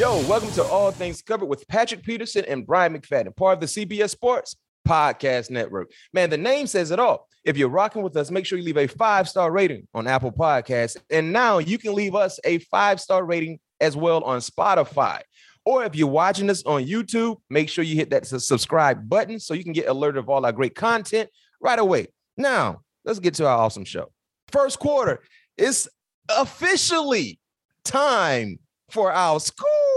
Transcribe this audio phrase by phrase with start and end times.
[0.00, 3.66] Yo, welcome to All Things Covered with Patrick Peterson and Bryant McFadden, part of the
[3.66, 4.56] CBS Sports
[4.88, 5.92] Podcast Network.
[6.14, 7.28] Man, the name says it all.
[7.44, 10.32] If you're rocking with us, make sure you leave a five star rating on Apple
[10.32, 10.96] Podcasts.
[11.10, 15.20] And now you can leave us a five star rating as well on Spotify.
[15.66, 19.52] Or if you're watching us on YouTube, make sure you hit that subscribe button so
[19.52, 21.28] you can get alerted of all our great content
[21.60, 22.06] right away.
[22.38, 24.10] Now, let's get to our awesome show.
[24.48, 25.20] First quarter
[25.58, 25.90] it's
[26.30, 27.38] officially
[27.84, 29.89] time for our Skol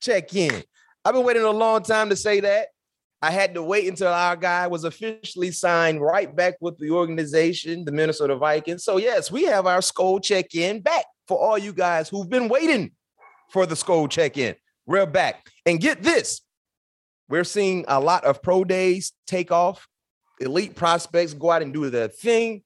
[0.00, 0.62] check in.
[1.04, 2.68] I've been waiting a long time to say that.
[3.22, 7.84] I had to wait until our guy was officially signed right back with the organization,
[7.84, 8.84] the Minnesota Vikings.
[8.84, 12.48] So, yes, we have our Skol check in back for all you guys who've been
[12.48, 12.92] waiting
[13.50, 14.54] for the Skol check in.
[14.84, 15.46] We're back.
[15.64, 16.42] And get this
[17.28, 19.88] we're seeing a lot of pro days take off,
[20.40, 22.62] elite prospects go out and do their thing.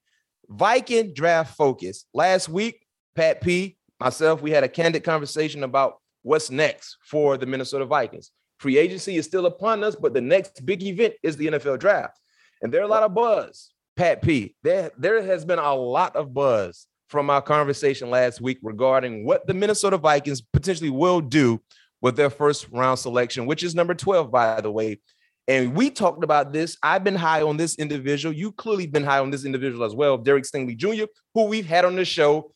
[0.48, 2.06] Viking draft focus.
[2.12, 2.84] Last week,
[3.14, 8.30] Pat P, myself, we had a candid conversation about what's next for the Minnesota Vikings.
[8.58, 12.18] Free agency is still upon us, but the next big event is the NFL draft.
[12.62, 13.72] And there are a lot of buzz.
[13.96, 18.58] Pat P, there, there has been a lot of buzz from our conversation last week
[18.62, 21.60] regarding what the Minnesota Vikings potentially will do
[22.00, 25.00] with their first round selection, which is number 12, by the way.
[25.48, 26.76] And we talked about this.
[26.82, 28.34] I've been high on this individual.
[28.34, 31.84] You clearly been high on this individual as well, Derek Stingley Jr., who we've had
[31.84, 32.52] on the show.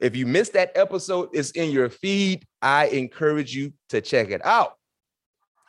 [0.00, 2.46] If you missed that episode, it's in your feed.
[2.62, 4.74] I encourage you to check it out.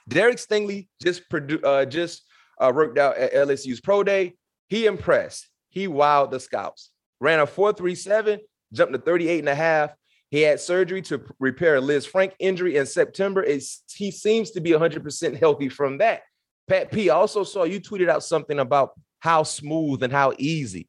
[0.07, 2.23] Derek Stingley just produ- uh, just
[2.59, 4.35] uh, worked out at LSU's pro day.
[4.67, 5.47] He impressed.
[5.69, 6.91] He wowed the scouts.
[7.19, 8.39] Ran a 4.37,
[8.73, 9.91] jumped to 38 and a half.
[10.29, 13.43] He had surgery to repair a Lisfranc injury in September.
[13.43, 16.21] It's, he seems to be 100% healthy from that.
[16.67, 20.87] Pat P also saw you tweeted out something about how smooth and how easy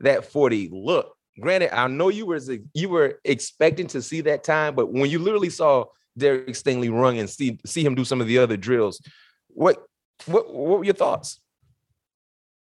[0.00, 2.40] that 40 looked granted, I know you were
[2.74, 5.84] you were expecting to see that time, but when you literally saw
[6.16, 9.00] Derek Stingley run and see see him do some of the other drills,
[9.48, 9.82] what
[10.26, 11.40] what what were your thoughts?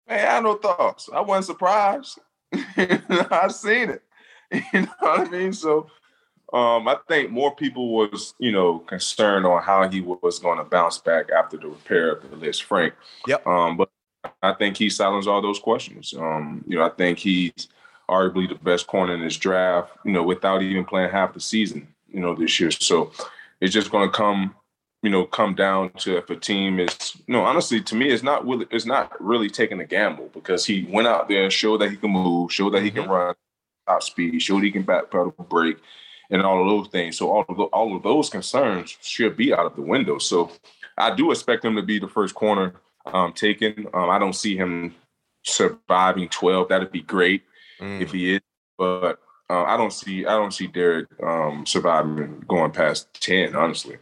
[0.08, 1.10] Man, I had no thoughts.
[1.14, 2.20] I wasn't surprised.
[2.54, 4.04] I seen it.
[4.74, 5.54] You know what I mean?
[5.54, 5.88] So
[6.52, 10.64] um, I think more people was, you know, concerned on how he was going to
[10.64, 12.94] bounce back after the repair of the Lisfranc.
[13.28, 13.46] Yep.
[13.46, 13.90] Um, but
[14.42, 16.14] I think he silenced all those questions.
[16.18, 17.68] Um, you know, I think he's
[18.10, 21.88] arguably the best corner in this draft, you know, without even playing half the season,
[22.08, 22.72] you know, this year.
[22.72, 23.12] So
[23.62, 24.56] it's just going to come,
[25.04, 28.24] you know, come down to if a team is, you know, honestly, to me, it's
[28.24, 31.82] not really, it's not really taking a gamble because he went out there and showed
[31.82, 33.12] that he can move, showed that he can mm-hmm.
[33.12, 33.36] run
[33.88, 35.78] top speed, showed he can back pedal break,
[36.30, 37.18] and all of those things.
[37.18, 40.20] So all of the, all of those concerns should be out of the window.
[40.20, 40.52] So
[40.98, 42.74] I do expect him to be the first corner
[43.06, 43.88] um, taken.
[43.94, 44.94] Um, I don't see him
[45.44, 46.70] surviving 12.
[46.70, 47.44] That'd be great
[47.80, 48.02] mm.
[48.02, 48.42] if he is.
[48.78, 49.20] But
[49.50, 53.56] uh, I don't see I don't see Derek um, surviving going past ten.
[53.56, 53.98] Honestly,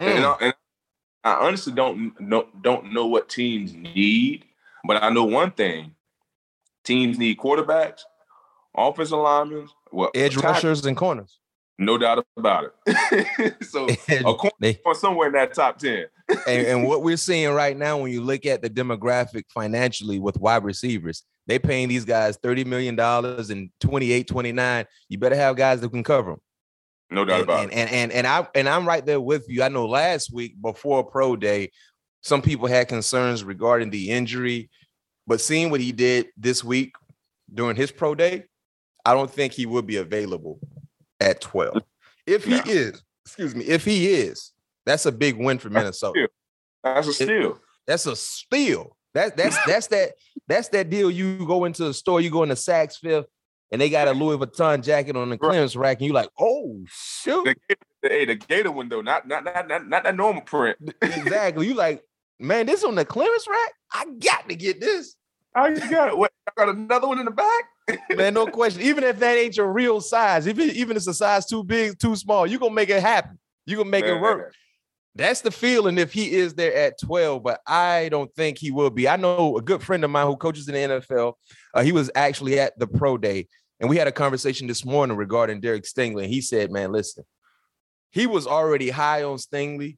[0.00, 0.06] mm.
[0.06, 0.54] and, I, and,
[1.24, 4.44] I, honestly don't know don't know what teams need,
[4.84, 5.94] but I know one thing:
[6.84, 8.02] teams need quarterbacks,
[8.76, 11.38] offensive linemen, well, edge rushers, and corners.
[11.80, 13.56] No doubt about it.
[13.62, 16.04] so corner somewhere in that top 10.
[16.46, 20.38] and, and, what we're seeing right now, when you look at the demographic financially with
[20.38, 24.86] wide receivers, they paying these guys $30 million and 28, 29.
[25.08, 26.40] You better have guys that can cover them.
[27.10, 27.74] No doubt and, about and, it.
[27.76, 29.64] And, and and I and I'm right there with you.
[29.64, 31.72] I know last week before pro day,
[32.20, 34.70] some people had concerns regarding the injury,
[35.26, 36.92] but seeing what he did this week
[37.52, 38.44] during his pro day,
[39.04, 40.60] I don't think he will be available
[41.20, 41.82] at 12.
[42.26, 44.52] If he is, excuse me, if he is,
[44.86, 46.28] that's a big win for Minnesota.
[46.82, 47.60] That's a steal.
[47.86, 48.96] That's a steal.
[49.14, 50.12] That that's that's that
[50.46, 51.10] that's that deal.
[51.10, 53.26] You go into the store, you go into Saks Fifth,
[53.72, 56.80] and they got a Louis Vuitton jacket on the clearance rack, and you're like, oh
[56.88, 57.56] shoot.
[58.02, 60.78] The, hey, the gator window, not not not not, not that normal print.
[61.02, 61.66] exactly.
[61.66, 62.04] You like,
[62.38, 63.72] man, this on the clearance rack?
[63.92, 65.16] I got to get this.
[65.54, 66.18] I got it.
[66.18, 67.64] What, I got another one in the back.
[68.14, 68.82] Man, no question.
[68.82, 71.64] Even if that ain't your real size, if it, even if it's a size too
[71.64, 73.38] big, too small, you're gonna make it happen.
[73.66, 74.16] You gonna make man.
[74.16, 74.54] it work.
[75.16, 78.90] That's the feeling if he is there at 12, but I don't think he will
[78.90, 79.08] be.
[79.08, 81.34] I know a good friend of mine who coaches in the NFL.
[81.74, 83.48] Uh, he was actually at the pro day,
[83.80, 86.26] and we had a conversation this morning regarding Derek Stingley.
[86.26, 87.24] He said, Man, listen,
[88.10, 89.96] he was already high on Stingley,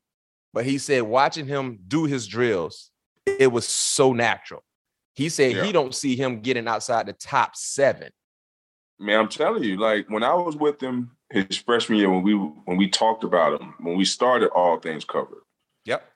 [0.54, 2.90] but he said watching him do his drills,
[3.26, 4.62] it was so natural.
[5.14, 5.64] He said yeah.
[5.64, 8.10] he don't see him getting outside the top seven.
[8.98, 12.34] Man, I'm telling you, like when I was with him his freshman year when we
[12.34, 15.42] when we talked about him when we started all things covered.
[15.84, 16.08] Yep.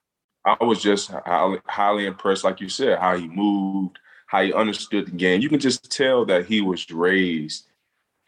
[0.44, 3.98] I was just highly, highly impressed, like you said, how he moved,
[4.28, 5.40] how he understood the game.
[5.40, 7.66] You can just tell that he was raised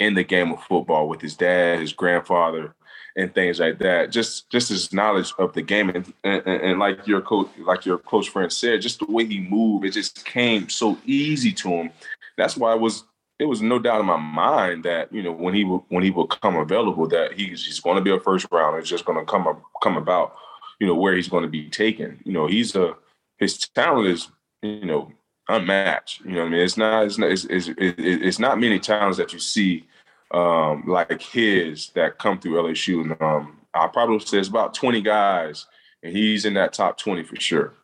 [0.01, 2.75] in the game of football with his dad, his grandfather,
[3.19, 4.11] and things like that.
[4.11, 7.99] Just just his knowledge of the game, and, and, and like your coach, like your
[7.99, 11.91] close friend said, just the way he moved, it just came so easy to him.
[12.37, 13.05] That's why it was
[13.41, 16.29] it was no doubt in my mind that you know when he when he will
[16.29, 18.79] come available that he's he's going to be a first round.
[18.79, 20.37] It's just going to come up, come about,
[20.79, 22.21] you know, where he's going to be taken.
[22.25, 22.95] You know, he's a
[23.39, 24.29] his talent is
[24.63, 25.13] you know
[25.49, 26.25] unmatched.
[26.25, 29.33] You know, I mean, it's not it's not it's, it's, it's not many talents that
[29.33, 29.87] you see
[30.33, 33.03] um, like his that come through LSU.
[33.03, 35.67] And um, I probably say it's about twenty guys,
[36.03, 37.75] and he's in that top twenty for sure.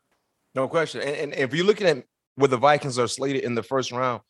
[0.55, 1.01] No question.
[1.01, 2.05] And, and if you're looking at
[2.37, 4.21] where the Vikings are slated in the first round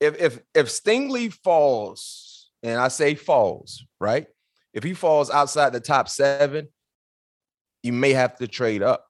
[0.00, 4.26] if if if Stingley falls, and I say falls, right?
[4.72, 6.68] If he falls outside the top seven,
[7.82, 9.06] you may have to trade up.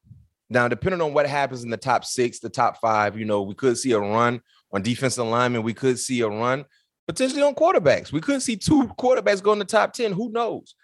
[0.49, 3.55] Now, depending on what happens in the top six, the top five, you know, we
[3.55, 4.43] could see a run
[4.73, 5.63] on defensive linemen.
[5.63, 6.65] We could see a run
[7.11, 8.13] potentially on quarterbacks.
[8.13, 10.13] We couldn't see two quarterbacks go in the top 10.
[10.13, 10.77] Who knows?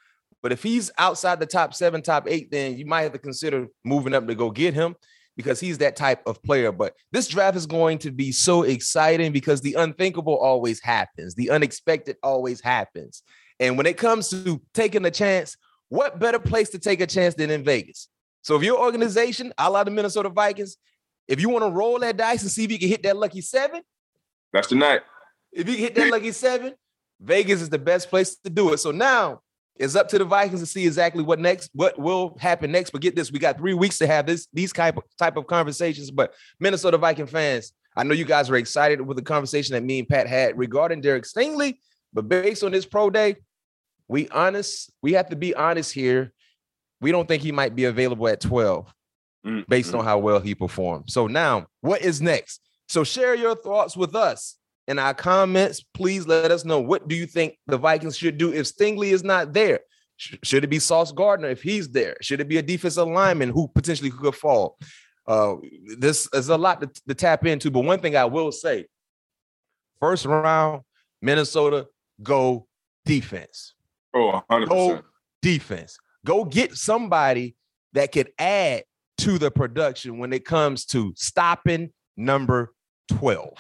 [0.43, 3.69] But if he's outside the top seven, top eight, then you might have to consider
[3.84, 4.96] moving up to go get him
[5.37, 6.73] because he's that type of player.
[6.73, 11.50] But this draft is going to be so exciting because the unthinkable always happens, the
[11.50, 13.23] unexpected always happens.
[13.61, 15.56] And when it comes to taking a chance,
[15.90, 18.08] what better place to take a chance than in Vegas?
[18.43, 20.76] So if your organization, a la the Minnesota Vikings,
[21.28, 23.40] if you want to roll that dice and see if you can hit that lucky
[23.40, 23.82] seven,
[24.52, 25.02] that's the night.
[25.56, 26.75] If you hit that lucky seven,
[27.19, 28.79] Vegas is the best place to do it.
[28.79, 29.41] So now
[29.76, 32.91] it's up to the Vikings to see exactly what next, what will happen next.
[32.91, 35.47] But get this, we got three weeks to have this these type of type of
[35.47, 36.11] conversations.
[36.11, 39.99] But Minnesota Viking fans, I know you guys are excited with the conversation that me
[39.99, 41.79] and Pat had regarding Derek Stingley.
[42.12, 43.37] But based on this pro day,
[44.09, 46.32] we honest, we have to be honest here.
[47.00, 48.93] We don't think he might be available at 12
[49.47, 49.61] mm-hmm.
[49.69, 51.11] based on how well he performed.
[51.11, 52.61] So now, what is next?
[52.88, 54.56] So share your thoughts with us
[54.88, 55.85] in our comments.
[55.94, 59.25] Please let us know what do you think the Vikings should do if Stingley is
[59.25, 59.81] not there.
[60.17, 62.17] Should it be Sauce Gardner if he's there?
[62.23, 64.79] Should it be a defensive lineman who potentially could fall?
[65.27, 65.56] Uh,
[65.99, 68.87] this is a lot to, to tap into, but one thing I will say:
[70.00, 70.83] first round,
[71.21, 71.88] Minnesota,
[72.23, 72.67] go
[73.05, 73.75] defense.
[74.15, 74.69] Oh, 100%.
[74.69, 75.03] Go
[75.43, 75.99] defense.
[76.25, 77.56] Go get somebody
[77.93, 78.85] that could add
[79.19, 82.73] to the production when it comes to stopping number
[83.09, 83.53] 12.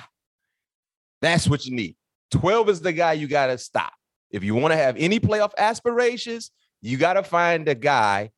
[1.22, 1.96] That's what you need.
[2.32, 3.92] 12 is the guy you got to stop.
[4.30, 6.50] If you want to have any playoff aspirations,
[6.82, 8.30] you got to find a guy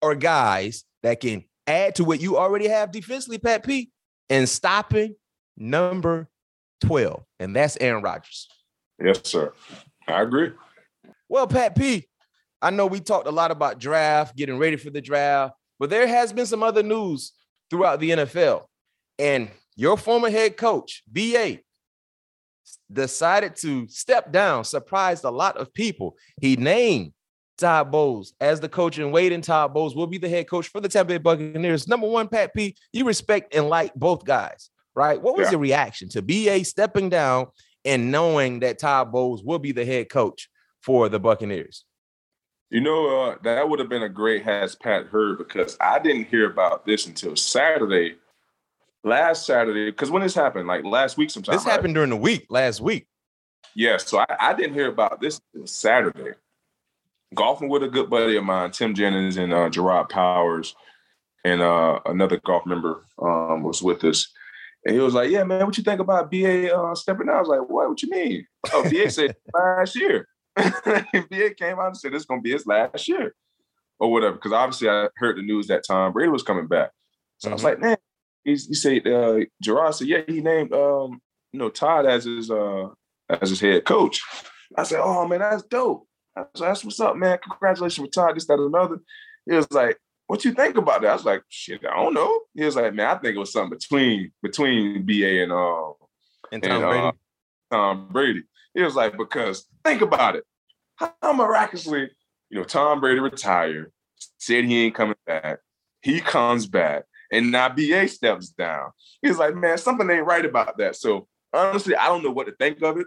[0.00, 3.90] or guys that can add to what you already have defensively, Pat P,
[4.30, 5.16] and stopping
[5.56, 6.28] number
[6.82, 7.24] 12.
[7.40, 8.48] And that's Aaron Rodgers.
[9.02, 9.52] Yes, sir.
[10.06, 10.52] I agree.
[11.28, 12.06] Well, Pat P,
[12.62, 16.06] I know we talked a lot about draft, getting ready for the draft, but there
[16.06, 17.32] has been some other news
[17.70, 18.64] throughout the NFL.
[19.18, 21.58] And your former head coach, BA,
[22.94, 26.16] decided to step down, surprised a lot of people.
[26.40, 27.12] He named
[27.58, 30.68] Todd Bowles as the coach and Wade and Todd Bowles will be the head coach
[30.68, 31.86] for the Tampa Bay Buccaneers.
[31.86, 35.20] Number one, Pat P, you respect and like both guys, right?
[35.20, 35.52] What was yeah.
[35.52, 37.46] your reaction to BA stepping down
[37.84, 40.48] and knowing that Todd Bowles will be the head coach
[40.82, 41.84] for the Buccaneers?
[42.70, 46.24] You know, uh, that would have been a great has Pat heard because I didn't
[46.24, 48.16] hear about this until Saturday
[49.04, 51.54] last Saturday, because when this happened, like last week sometime.
[51.54, 53.06] This happened during the week, last week.
[53.76, 56.32] Yeah, so I, I didn't hear about this Saturday.
[57.34, 60.74] Golfing with a good buddy of mine, Tim Jennings and uh, Jerraud Powers,
[61.44, 64.32] and uh, another golf member um, was with us.
[64.84, 67.40] And he was like, "Yeah, man, what you think about BA uh, stepping out?" I
[67.40, 67.88] was like, "What?
[67.88, 70.28] What you mean?" Oh, BA said last year.
[70.56, 73.34] BA came out and said it's going to be his last year,
[73.98, 74.34] or whatever.
[74.34, 76.90] Because obviously, I heard the news that Tom Brady was coming back.
[77.38, 77.52] So mm-hmm.
[77.52, 77.68] I was mm-hmm.
[77.68, 77.96] like, "Man,
[78.44, 81.20] he, he said uh, Jerraud said, yeah, he named um,
[81.52, 82.88] you know Todd as his uh,
[83.28, 84.22] as his head coach.
[84.76, 87.38] I said, "Oh man, that's dope." I said, "That's what's up, man.
[87.38, 88.98] Congratulations, retired this, that, another."
[89.46, 92.40] He was like, "What you think about that?" I was like, "Shit, I don't know."
[92.54, 95.92] He was like, "Man, I think it was something between between BA and uh
[96.52, 97.12] and Tom and, Brady." Uh,
[97.70, 98.42] Tom Brady.
[98.74, 100.44] He was like, "Because think about it,
[100.96, 102.10] how miraculously,
[102.50, 103.92] you know, Tom Brady retired,
[104.38, 105.58] said he ain't coming back.
[106.02, 108.90] He comes back, and now BA steps down.
[109.22, 110.96] He's like, man, something ain't right about that.
[110.96, 113.06] So honestly, I don't know what to think of it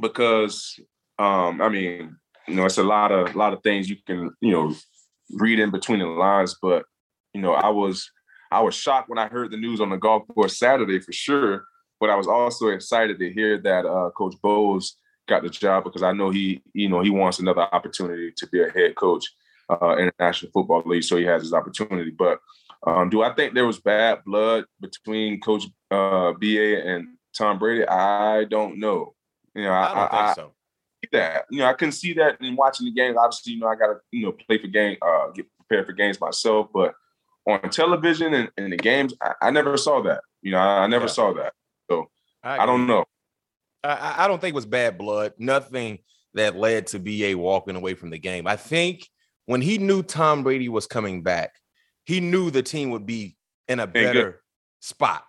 [0.00, 0.78] because,
[1.18, 2.16] um, I mean,
[2.48, 4.74] you know, it's a lot of a lot of things you can, you know,
[5.32, 6.56] read in between the lines.
[6.60, 6.84] But
[7.34, 8.10] you know, I was
[8.50, 11.64] I was shocked when I heard the news on the golf course Saturday for sure.
[12.00, 14.96] But I was also excited to hear that uh, Coach Bowles
[15.28, 18.62] got the job because I know he, you know, he wants another opportunity to be
[18.62, 19.26] a head coach
[19.68, 22.10] uh, in the National Football League, so he has his opportunity.
[22.10, 22.40] But
[22.86, 27.86] um, do I think there was bad blood between Coach uh, BA and Tom Brady?
[27.86, 29.14] I don't know.
[29.54, 30.52] You know, I, I don't I, think so.
[31.12, 33.16] that you know, I couldn't see that in watching the games.
[33.18, 35.92] Obviously, you know, I got to you know play for game, uh, get prepared for
[35.92, 36.68] games myself.
[36.72, 36.94] But
[37.46, 40.22] on television and, and the games, I, I, never saw that.
[40.42, 41.10] You know, I, never yeah.
[41.10, 41.52] saw that.
[41.90, 42.10] So
[42.42, 43.04] I, don't know.
[43.82, 45.34] I, I don't think it was bad blood.
[45.38, 45.98] Nothing
[46.34, 48.46] that led to BA walking away from the game.
[48.46, 49.08] I think
[49.46, 51.59] when he knew Tom Brady was coming back,
[52.10, 53.36] he knew the team would be
[53.68, 54.42] in a better
[54.80, 55.22] spot.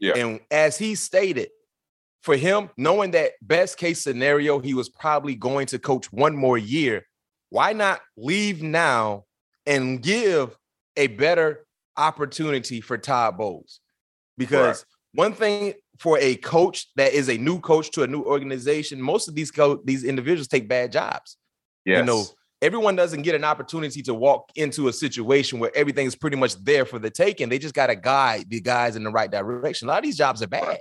[0.00, 0.14] Yeah.
[0.16, 1.50] And as he stated,
[2.22, 6.58] for him, knowing that best case scenario, he was probably going to coach one more
[6.58, 7.06] year.
[7.50, 9.26] Why not leave now
[9.66, 10.58] and give
[10.96, 11.64] a better
[11.96, 13.78] opportunity for Todd Bowles?
[14.36, 15.24] Because right.
[15.26, 19.28] one thing for a coach that is a new coach to a new organization, most
[19.28, 21.36] of these co- these individuals take bad jobs.
[21.84, 22.00] Yes.
[22.00, 22.24] You know,
[22.62, 26.56] everyone doesn't get an opportunity to walk into a situation where everything is pretty much
[26.62, 27.48] there for the taking.
[27.48, 29.88] They just got to guide the guys in the right direction.
[29.88, 30.78] A lot of these jobs are bad.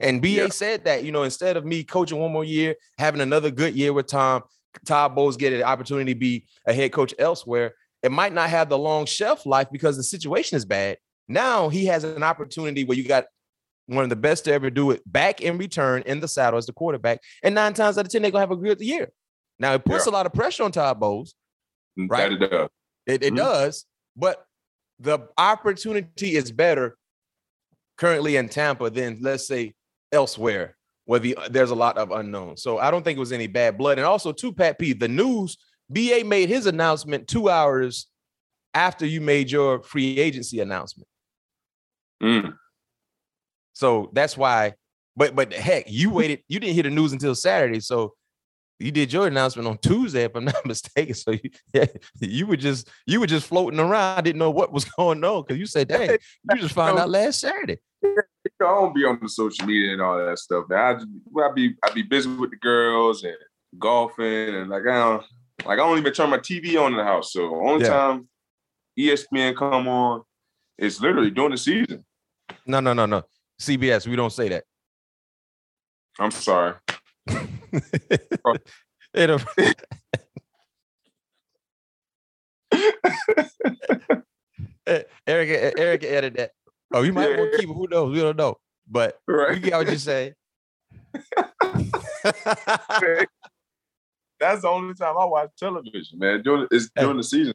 [0.00, 0.48] And BA yeah.
[0.48, 3.92] said that, you know, instead of me coaching one more year, having another good year
[3.92, 4.42] with Tom,
[4.84, 8.68] Todd Bowles get an opportunity to be a head coach elsewhere, it might not have
[8.68, 10.98] the long shelf life because the situation is bad.
[11.28, 13.26] Now he has an opportunity where you got
[13.86, 16.66] one of the best to ever do it back in return in the saddle as
[16.66, 17.20] the quarterback.
[17.42, 19.10] And nine times out of 10, they're going to have a good year.
[19.58, 20.12] Now, it puts yeah.
[20.12, 21.34] a lot of pressure on Todd Bowles,
[21.98, 22.30] mm, right?
[22.30, 22.68] That it does.
[23.06, 23.36] It, it mm-hmm.
[23.36, 23.86] does.
[24.16, 24.44] But
[24.98, 26.96] the opportunity is better
[27.96, 29.74] currently in Tampa than, let's say,
[30.12, 32.62] elsewhere where the, there's a lot of unknowns.
[32.62, 33.98] So I don't think it was any bad blood.
[33.98, 35.56] And also, too, Pat P, the news,
[35.90, 38.08] BA made his announcement two hours
[38.72, 41.08] after you made your free agency announcement.
[42.22, 42.54] Mm.
[43.74, 44.74] So that's why,
[45.16, 47.80] but but heck, you waited, you didn't hear the news until Saturday.
[47.80, 48.14] So
[48.84, 51.14] you did your announcement on Tuesday, if I'm not mistaken.
[51.14, 51.86] So you, yeah,
[52.20, 55.42] you were just you were just floating around, I didn't know what was going on
[55.42, 58.20] because you said, "Dang, you just found out last Saturday." I
[58.60, 60.66] don't be on the social media and all that stuff.
[60.70, 61.06] I just,
[61.38, 63.36] I be I be busy with the girls and
[63.78, 65.24] golfing and like I don't
[65.64, 67.32] like I don't even turn my TV on in the house.
[67.32, 67.90] So only yeah.
[67.90, 68.28] time
[68.98, 70.22] ESPN come on
[70.76, 72.04] is literally during the season.
[72.66, 73.22] No, no, no, no.
[73.60, 74.64] CBS, we don't say that.
[76.18, 76.74] I'm sorry.
[79.14, 79.40] It'll...
[84.86, 86.50] Eh, Eric, eh, Eric added that.
[86.92, 87.72] Oh, you might want to keep it.
[87.72, 88.12] Who knows?
[88.12, 88.58] We don't know.
[88.88, 89.54] But right.
[89.54, 90.34] you get what you say.
[94.40, 96.42] That's the only time I watch television, man.
[96.42, 97.54] During it's during the season.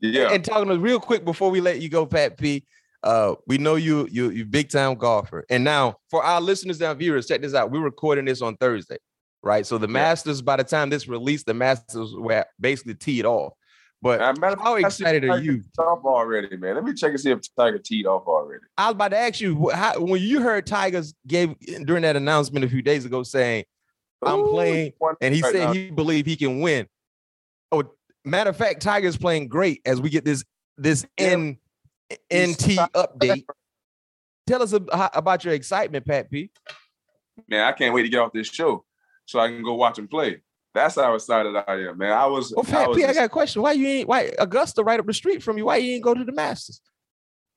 [0.00, 0.32] Yeah.
[0.32, 2.64] And talking to real quick before we let you go, Pat P.
[3.06, 5.44] Uh, we know you you you big time golfer.
[5.48, 7.70] And now for our listeners and viewers, check this out.
[7.70, 8.98] We're recording this on Thursday,
[9.44, 9.64] right?
[9.64, 9.92] So the yeah.
[9.92, 13.52] Masters, by the time this released, the Masters were basically teed off.
[14.02, 15.62] But how excited are you?
[15.78, 16.74] Off already, man.
[16.74, 18.64] Let me check and see if Tiger teed off already.
[18.76, 22.64] I was about to ask you how, when you heard Tigers gave during that announcement
[22.64, 23.64] a few days ago saying,
[24.20, 25.72] "I'm Ooh, playing," and he right said now.
[25.72, 26.88] he believed he can win.
[27.70, 27.84] Oh,
[28.24, 30.44] matter of fact, Tiger's playing great as we get this
[30.76, 31.26] this yeah.
[31.28, 31.58] N,
[32.12, 33.44] NT update.
[34.46, 36.50] Tell us about your excitement, Pat P.
[37.48, 38.84] Man, I can't wait to get off this show
[39.26, 40.42] so I can go watch him play.
[40.74, 42.12] That's how excited I am, man.
[42.12, 42.52] I was.
[42.52, 43.62] Oh, well, Pat I, was P, just, I got a question.
[43.62, 44.08] Why you ain't?
[44.08, 45.64] Why Augusta right up the street from you?
[45.64, 46.80] Why you ain't go to the Masters?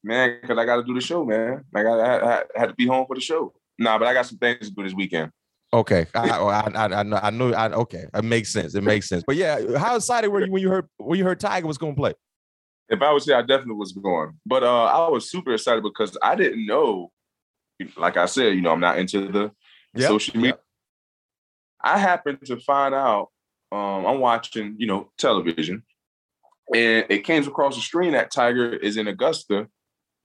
[0.04, 1.66] Man, because I got to do the show, man.
[1.76, 3.54] I got I, I, had to be home for the show.
[3.78, 5.32] Nah, but I got some things to do this weekend.
[5.72, 8.74] Okay, I, I, I, I know, I know, I, okay, it makes sense.
[8.74, 9.24] It makes sense.
[9.28, 11.94] But yeah, how excited were you when you heard when you heard Tiger was going
[11.94, 12.14] to play?
[12.90, 14.40] If I was here, I definitely was going.
[14.46, 17.12] But uh, I was super excited because I didn't know.
[17.96, 19.52] Like I said, you know, I'm not into the
[19.94, 20.08] yep.
[20.08, 20.52] social media.
[20.52, 20.64] Yep.
[21.82, 23.30] I happened to find out
[23.72, 25.84] um, I'm watching, you know, television,
[26.74, 29.68] and it came across the screen that Tiger is in Augusta,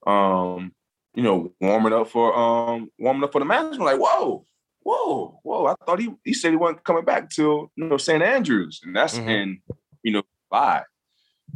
[0.07, 0.73] um,
[1.15, 3.75] you know, warming up for um warming up for the match.
[3.75, 4.45] I'm like, whoa,
[4.83, 5.67] whoa, whoa!
[5.67, 8.23] I thought he he said he wasn't coming back till you know St.
[8.23, 9.29] Andrews, and that's mm-hmm.
[9.29, 9.63] in
[10.03, 10.83] you know July.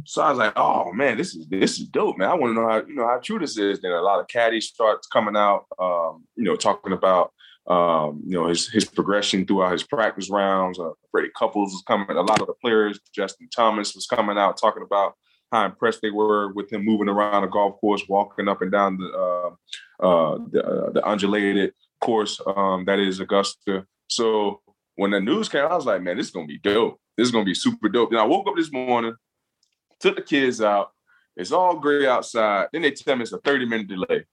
[0.05, 2.29] So I was like, oh man, this is this is dope, man.
[2.29, 3.81] I want to know how you know how true this is.
[3.81, 7.31] Then a lot of caddies starts coming out, um, you know, talking about
[7.67, 10.79] um, you know his his progression throughout his practice rounds.
[10.79, 12.09] Uh, Freddie Couples was coming.
[12.09, 15.13] A lot of the players, Justin Thomas was coming out talking about
[15.51, 18.97] how impressed they were with him moving around the golf course, walking up and down
[18.97, 23.85] the uh, uh, the, uh, the, undulated course um, that is Augusta.
[24.07, 24.61] So
[24.95, 26.99] when the news came, I was like, man, this is gonna be dope.
[27.17, 28.11] This is gonna be super dope.
[28.11, 29.13] And I woke up this morning,
[29.99, 30.91] took the kids out.
[31.35, 32.67] It's all gray outside.
[32.73, 34.25] Then they tell me it's a 30 minute delay.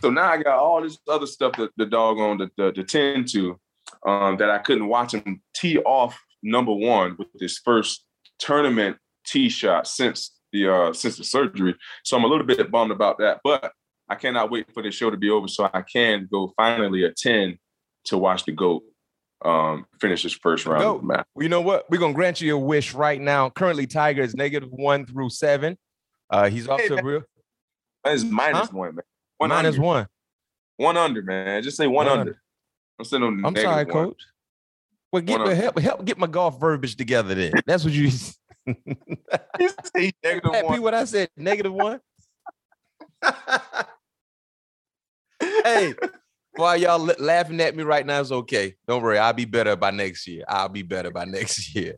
[0.00, 2.84] So now I got all this other stuff that the dog on to, to, to
[2.84, 3.58] tend to
[4.06, 8.04] um, that I couldn't watch him tee off number one with his first
[8.38, 11.74] tournament tee shot since the uh, since the surgery.
[12.04, 13.72] So I'm a little bit bummed about that, but
[14.08, 17.58] I cannot wait for the show to be over so I can go finally attend
[18.06, 18.82] to watch the goat
[19.44, 21.26] um, finish his first round of the match.
[21.34, 21.88] Well, you know what?
[21.90, 23.50] We're gonna grant you a wish right now.
[23.50, 25.76] Currently, Tiger is negative one through seven.
[26.30, 27.04] Uh, he's off hey, to man.
[27.04, 27.22] real.
[28.02, 28.76] That is minus huh?
[28.76, 29.04] one, man.
[29.38, 29.86] One minus under.
[29.86, 30.06] one.
[30.76, 31.62] One under, man.
[31.62, 32.20] Just say one, one under.
[32.20, 32.42] under.
[32.98, 33.44] I'm sitting on.
[33.44, 33.92] I'm sorry, one.
[33.92, 34.22] coach.
[35.12, 37.34] Well, get me, help help get my golf verbiage together.
[37.34, 38.10] Then that's what you.
[38.66, 40.82] you say negative Happy one.
[40.82, 42.00] What I said, negative one.
[45.40, 45.94] hey,
[46.56, 48.74] while y'all laughing at me right now, is okay.
[48.86, 50.44] Don't worry, I'll be better by next year.
[50.48, 51.96] I'll be better by next year.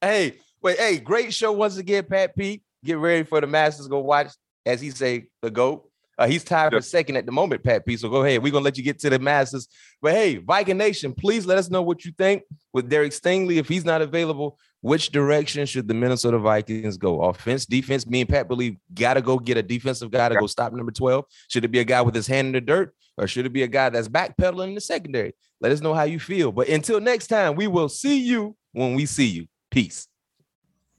[0.00, 2.62] Hey, wait, hey, great show once again, Pat Pete.
[2.84, 3.88] Get ready for the Masters.
[3.88, 4.32] Go watch,
[4.64, 5.89] as he say, the GOAT.
[6.20, 7.96] Uh, he's tied for second at the moment, Pat P.
[7.96, 8.42] So go ahead.
[8.42, 9.66] We're gonna let you get to the Masters.
[10.02, 12.42] But hey, Viking Nation, please let us know what you think
[12.74, 13.56] with Derek Stingley.
[13.56, 17.22] If he's not available, which direction should the Minnesota Vikings go?
[17.22, 18.06] Offense, defense.
[18.06, 21.24] Me and Pat believe gotta go get a defensive guy to go stop number 12.
[21.48, 23.62] Should it be a guy with his hand in the dirt, or should it be
[23.62, 25.32] a guy that's backpedaling in the secondary?
[25.62, 26.52] Let us know how you feel.
[26.52, 29.46] But until next time, we will see you when we see you.
[29.70, 30.06] Peace.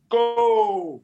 [0.10, 1.04] Go.